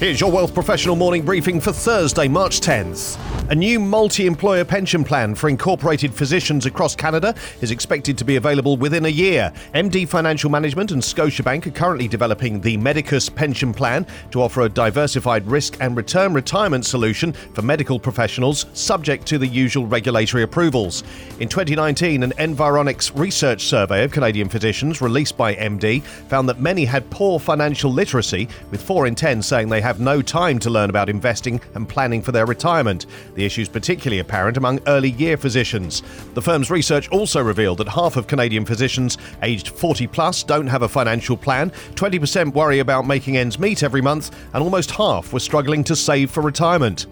Here's 0.00 0.20
your 0.20 0.32
Wealth 0.32 0.52
Professional 0.52 0.96
morning 0.96 1.24
briefing 1.24 1.60
for 1.60 1.72
Thursday, 1.72 2.26
March 2.26 2.60
10th. 2.60 3.16
A 3.50 3.54
new 3.54 3.78
multi 3.78 4.26
employer 4.26 4.64
pension 4.64 5.04
plan 5.04 5.36
for 5.36 5.48
incorporated 5.48 6.12
physicians 6.12 6.66
across 6.66 6.96
Canada 6.96 7.32
is 7.60 7.70
expected 7.70 8.18
to 8.18 8.24
be 8.24 8.34
available 8.34 8.76
within 8.76 9.04
a 9.04 9.08
year. 9.08 9.52
MD 9.74 10.08
Financial 10.08 10.50
Management 10.50 10.90
and 10.90 11.00
Scotiabank 11.00 11.66
are 11.66 11.70
currently 11.70 12.08
developing 12.08 12.60
the 12.60 12.76
Medicus 12.78 13.28
Pension 13.28 13.72
Plan 13.72 14.04
to 14.32 14.42
offer 14.42 14.62
a 14.62 14.68
diversified 14.68 15.46
risk 15.46 15.76
and 15.80 15.96
return 15.96 16.34
retirement 16.34 16.86
solution 16.86 17.32
for 17.32 17.62
medical 17.62 18.00
professionals 18.00 18.66
subject 18.72 19.26
to 19.26 19.38
the 19.38 19.46
usual 19.46 19.86
regulatory 19.86 20.42
approvals. 20.42 21.04
In 21.38 21.48
2019, 21.48 22.24
an 22.24 22.32
Environics 22.32 23.16
research 23.16 23.66
survey 23.66 24.02
of 24.02 24.10
Canadian 24.10 24.48
physicians 24.48 25.00
released 25.00 25.36
by 25.36 25.54
MD 25.54 26.02
found 26.02 26.48
that 26.48 26.60
many 26.60 26.84
had 26.84 27.08
poor 27.10 27.38
financial 27.38 27.92
literacy, 27.92 28.48
with 28.70 28.82
4 28.82 29.06
in 29.06 29.14
10 29.14 29.42
saying 29.42 29.68
they 29.68 29.83
have 29.84 30.00
no 30.00 30.22
time 30.22 30.58
to 30.58 30.70
learn 30.70 30.88
about 30.88 31.10
investing 31.10 31.60
and 31.74 31.86
planning 31.86 32.22
for 32.22 32.32
their 32.32 32.46
retirement. 32.46 33.04
The 33.34 33.44
issue 33.44 33.60
is 33.60 33.68
particularly 33.68 34.20
apparent 34.20 34.56
among 34.56 34.80
early 34.86 35.10
year 35.10 35.36
physicians. 35.36 36.02
The 36.32 36.40
firm's 36.40 36.70
research 36.70 37.10
also 37.10 37.42
revealed 37.42 37.78
that 37.78 37.88
half 37.88 38.16
of 38.16 38.26
Canadian 38.26 38.64
physicians 38.64 39.18
aged 39.42 39.68
40 39.68 40.06
plus 40.06 40.42
don't 40.42 40.66
have 40.66 40.82
a 40.82 40.88
financial 40.88 41.36
plan, 41.36 41.70
20% 41.96 42.54
worry 42.54 42.78
about 42.78 43.06
making 43.06 43.36
ends 43.36 43.58
meet 43.58 43.82
every 43.82 44.00
month, 44.00 44.34
and 44.54 44.62
almost 44.62 44.90
half 44.92 45.34
were 45.34 45.40
struggling 45.40 45.84
to 45.84 45.94
save 45.94 46.30
for 46.30 46.40
retirement. 46.40 47.02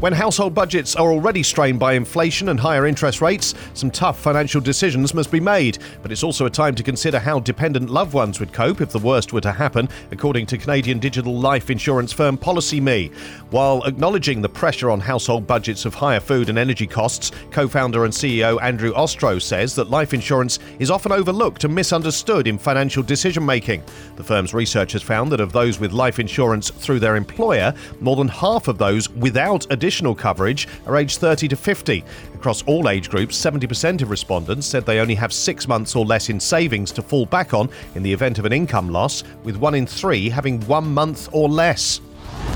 When 0.00 0.12
household 0.12 0.54
budgets 0.54 0.94
are 0.94 1.10
already 1.10 1.42
strained 1.42 1.78
by 1.78 1.94
inflation 1.94 2.50
and 2.50 2.60
higher 2.60 2.86
interest 2.86 3.22
rates, 3.22 3.54
some 3.74 3.90
tough 3.90 4.18
financial 4.18 4.60
decisions 4.60 5.14
must 5.14 5.30
be 5.30 5.40
made. 5.40 5.78
But 6.02 6.12
it's 6.12 6.22
also 6.22 6.44
a 6.44 6.50
time 6.50 6.74
to 6.74 6.82
consider 6.82 7.18
how 7.18 7.40
dependent 7.40 7.88
loved 7.88 8.12
ones 8.12 8.38
would 8.38 8.52
cope 8.52 8.80
if 8.80 8.90
the 8.90 8.98
worst 8.98 9.32
were 9.32 9.40
to 9.40 9.52
happen, 9.52 9.88
according 10.10 10.46
to 10.46 10.58
Canadian 10.58 10.98
digital 10.98 11.38
life 11.38 11.70
insurance 11.70 12.05
firm 12.12 12.38
PolicyMe. 12.38 13.12
While 13.50 13.84
acknowledging 13.84 14.42
the 14.42 14.48
pressure 14.48 14.90
on 14.90 15.00
household 15.00 15.46
budgets 15.46 15.84
of 15.84 15.94
higher 15.94 16.20
food 16.20 16.48
and 16.48 16.58
energy 16.58 16.86
costs, 16.86 17.30
co 17.50 17.68
founder 17.68 18.04
and 18.04 18.12
CEO 18.12 18.60
Andrew 18.60 18.92
Ostro 18.94 19.38
says 19.38 19.74
that 19.76 19.90
life 19.90 20.14
insurance 20.14 20.58
is 20.78 20.90
often 20.90 21.12
overlooked 21.12 21.64
and 21.64 21.74
misunderstood 21.74 22.46
in 22.46 22.58
financial 22.58 23.02
decision 23.02 23.46
making. 23.46 23.82
The 24.16 24.24
firm's 24.24 24.52
research 24.52 24.92
has 24.92 25.02
found 25.02 25.30
that 25.32 25.40
of 25.40 25.52
those 25.52 25.78
with 25.78 25.92
life 25.92 26.18
insurance 26.18 26.70
through 26.70 27.00
their 27.00 27.16
employer, 27.16 27.72
more 28.00 28.16
than 28.16 28.28
half 28.28 28.68
of 28.68 28.78
those 28.78 29.08
without 29.10 29.66
additional 29.70 30.14
coverage 30.14 30.68
are 30.86 30.96
aged 30.96 31.18
30 31.20 31.48
to 31.48 31.56
50. 31.56 32.04
Across 32.34 32.62
all 32.64 32.88
age 32.88 33.10
groups, 33.10 33.38
70% 33.38 34.02
of 34.02 34.10
respondents 34.10 34.66
said 34.66 34.84
they 34.84 35.00
only 35.00 35.14
have 35.14 35.32
six 35.32 35.66
months 35.66 35.96
or 35.96 36.04
less 36.04 36.28
in 36.28 36.38
savings 36.38 36.92
to 36.92 37.02
fall 37.02 37.26
back 37.26 37.54
on 37.54 37.68
in 37.94 38.02
the 38.02 38.12
event 38.12 38.38
of 38.38 38.44
an 38.44 38.52
income 38.52 38.90
loss, 38.90 39.24
with 39.42 39.56
one 39.56 39.74
in 39.74 39.86
three 39.86 40.28
having 40.28 40.60
one 40.66 40.92
month 40.92 41.28
or 41.32 41.48
less. 41.48 41.95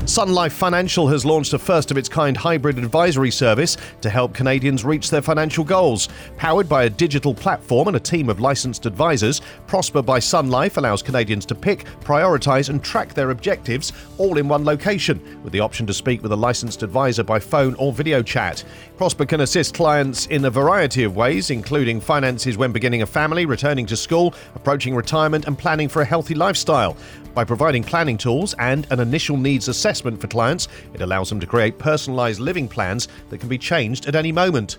Sun 0.05 0.33
Life 0.33 0.53
Financial 0.53 1.07
has 1.07 1.25
launched 1.25 1.53
a 1.53 1.59
first 1.59 1.91
of 1.91 1.97
its 1.97 2.09
kind 2.09 2.35
hybrid 2.35 2.79
advisory 2.79 3.29
service 3.29 3.77
to 4.01 4.09
help 4.09 4.33
Canadians 4.33 4.83
reach 4.83 5.11
their 5.11 5.21
financial 5.21 5.63
goals. 5.63 6.09
Powered 6.37 6.67
by 6.67 6.83
a 6.83 6.89
digital 6.89 7.35
platform 7.35 7.87
and 7.87 7.95
a 7.95 7.99
team 7.99 8.27
of 8.27 8.39
licensed 8.39 8.87
advisors, 8.87 9.41
Prosper 9.67 10.01
by 10.01 10.17
Sun 10.17 10.49
Life 10.49 10.77
allows 10.77 11.03
Canadians 11.03 11.45
to 11.45 11.55
pick, 11.55 11.85
prioritise, 12.01 12.69
and 12.69 12.83
track 12.83 13.13
their 13.13 13.29
objectives 13.29 13.93
all 14.17 14.39
in 14.39 14.47
one 14.47 14.65
location, 14.65 15.39
with 15.43 15.53
the 15.53 15.59
option 15.59 15.85
to 15.85 15.93
speak 15.93 16.23
with 16.23 16.31
a 16.31 16.35
licensed 16.35 16.81
advisor 16.81 17.23
by 17.23 17.39
phone 17.39 17.75
or 17.75 17.93
video 17.93 18.23
chat. 18.23 18.63
Prosper 18.97 19.25
can 19.25 19.41
assist 19.41 19.75
clients 19.75 20.25
in 20.27 20.45
a 20.45 20.49
variety 20.49 21.03
of 21.03 21.15
ways, 21.15 21.51
including 21.51 22.01
finances 22.01 22.57
when 22.57 22.71
beginning 22.71 23.03
a 23.03 23.05
family, 23.05 23.45
returning 23.45 23.85
to 23.85 23.95
school, 23.95 24.33
approaching 24.55 24.95
retirement, 24.95 25.45
and 25.45 25.57
planning 25.57 25.87
for 25.87 26.01
a 26.01 26.05
healthy 26.05 26.33
lifestyle. 26.33 26.97
By 27.33 27.45
providing 27.45 27.83
planning 27.83 28.17
tools 28.17 28.53
and 28.59 28.85
an 28.91 28.99
initial 28.99 29.37
needs 29.37 29.69
assessment 29.91 30.21
for 30.21 30.27
clients, 30.27 30.69
it 30.93 31.01
allows 31.01 31.27
them 31.27 31.39
to 31.41 31.45
create 31.45 31.77
personalised 31.77 32.39
living 32.39 32.67
plans 32.67 33.09
that 33.29 33.39
can 33.39 33.49
be 33.49 33.57
changed 33.57 34.07
at 34.07 34.15
any 34.15 34.31
moment. 34.31 34.77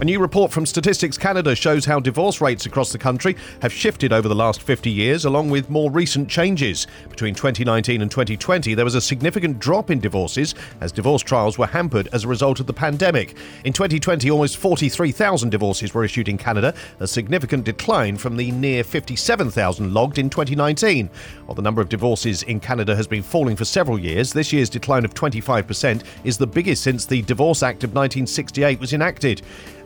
A 0.00 0.04
new 0.04 0.18
report 0.18 0.50
from 0.50 0.66
Statistics 0.66 1.16
Canada 1.16 1.54
shows 1.54 1.84
how 1.84 2.00
divorce 2.00 2.40
rates 2.40 2.66
across 2.66 2.90
the 2.90 2.98
country 2.98 3.36
have 3.62 3.72
shifted 3.72 4.12
over 4.12 4.26
the 4.26 4.34
last 4.34 4.60
50 4.60 4.90
years, 4.90 5.24
along 5.24 5.50
with 5.50 5.70
more 5.70 5.88
recent 5.88 6.28
changes. 6.28 6.88
Between 7.08 7.32
2019 7.32 8.02
and 8.02 8.10
2020, 8.10 8.74
there 8.74 8.84
was 8.84 8.96
a 8.96 9.00
significant 9.00 9.60
drop 9.60 9.92
in 9.92 10.00
divorces 10.00 10.56
as 10.80 10.90
divorce 10.90 11.22
trials 11.22 11.58
were 11.58 11.68
hampered 11.68 12.08
as 12.12 12.24
a 12.24 12.28
result 12.28 12.58
of 12.58 12.66
the 12.66 12.72
pandemic. 12.72 13.36
In 13.64 13.72
2020, 13.72 14.28
almost 14.32 14.56
43,000 14.56 15.50
divorces 15.50 15.94
were 15.94 16.04
issued 16.04 16.28
in 16.28 16.38
Canada, 16.38 16.74
a 16.98 17.06
significant 17.06 17.64
decline 17.64 18.16
from 18.16 18.36
the 18.36 18.50
near 18.50 18.82
57,000 18.82 19.94
logged 19.94 20.18
in 20.18 20.28
2019. 20.28 21.08
While 21.46 21.54
the 21.54 21.62
number 21.62 21.80
of 21.80 21.88
divorces 21.88 22.42
in 22.42 22.58
Canada 22.58 22.96
has 22.96 23.06
been 23.06 23.22
falling 23.22 23.54
for 23.54 23.64
several 23.64 24.00
years, 24.00 24.32
this 24.32 24.52
year's 24.52 24.68
decline 24.68 25.04
of 25.04 25.14
25% 25.14 26.02
is 26.24 26.36
the 26.36 26.48
biggest 26.48 26.82
since 26.82 27.06
the 27.06 27.22
Divorce 27.22 27.62
Act 27.62 27.84
of 27.84 27.90
1968 27.90 28.80
was 28.80 28.92
enacted. 28.92 29.40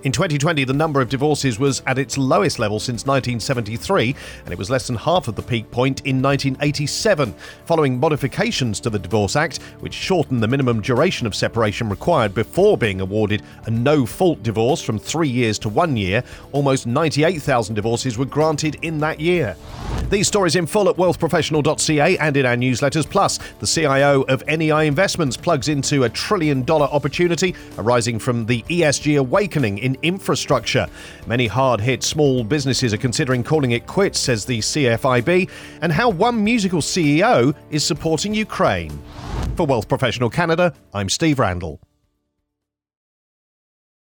In 0.05 0.13
2020, 0.13 0.63
the 0.63 0.73
number 0.73 1.01
of 1.01 1.09
divorces 1.09 1.59
was 1.59 1.83
at 1.85 1.99
its 1.99 2.17
lowest 2.17 2.61
level 2.61 2.79
since 2.79 3.05
1973, 3.05 4.15
and 4.45 4.53
it 4.53 4.59
was 4.59 4.71
less 4.71 4.87
than 4.87 4.95
half 4.95 5.27
of 5.27 5.35
the 5.35 5.43
peak 5.43 5.69
point 5.73 6.03
in 6.07 6.23
1987. 6.23 7.35
Following 7.67 7.99
modifications 7.99 8.79
to 8.79 8.91
the 8.91 8.99
Divorce 9.01 9.35
Act, 9.35 9.61
which 9.81 9.93
shortened 9.93 10.41
the 10.41 10.47
minimum 10.47 10.81
duration 10.83 11.27
of 11.27 11.35
separation 11.35 11.89
required 11.89 12.33
before 12.33 12.79
being 12.79 13.01
awarded 13.01 13.43
a 13.65 13.71
no 13.73 14.07
fault 14.07 14.41
divorce 14.45 14.81
from 14.81 15.01
three 15.01 15.29
years 15.29 15.59
to 15.59 15.69
one 15.69 15.97
year, 15.97 16.23
almost 16.53 16.87
98,000 16.87 17.75
divorces 17.75 18.17
were 18.17 18.25
granted 18.25 18.77
in 18.83 19.01
that 19.01 19.19
year. 19.19 19.57
These 20.11 20.27
stories 20.27 20.57
in 20.57 20.67
full 20.67 20.89
at 20.89 20.97
wealthprofessional.ca 20.97 22.17
and 22.19 22.37
in 22.37 22.47
our 22.47 22.57
newsletters. 22.57 23.09
Plus, 23.09 23.39
the 23.61 23.67
CIO 23.67 24.23
of 24.23 24.43
NEI 24.47 24.87
Investments 24.87 25.37
plugs 25.37 25.69
into 25.69 26.05
a 26.05 26.09
trillion 26.09 26.63
dollar 26.63 26.87
opportunity 26.87 27.55
arising 27.77 28.19
from 28.19 28.47
the 28.47 28.63
ESG 28.63 29.19
awakening 29.19 29.79
in 29.79 29.99
infrastructure. 30.03 30.87
Many 31.27 31.47
hard 31.47 31.81
hit 31.81 32.03
small 32.03 32.43
businesses 32.43 32.95
are 32.95 32.99
considering 32.99 33.43
calling 33.45 33.73
it 33.73 33.87
quits, 33.87 34.19
says 34.19 34.47
the 34.47 34.61
CFIB, 34.61 35.51
and 35.83 35.93
how 35.93 36.09
one 36.09 36.43
musical 36.43 36.81
CEO 36.81 37.55
is 37.71 37.85
supporting 37.85 38.33
Ukraine. 38.33 38.99
For 39.57 39.67
Wealth 39.67 39.89
Professional 39.89 40.31
Canada, 40.31 40.73
I'm 40.95 41.11
Steve 41.11 41.39
Randall. 41.39 41.81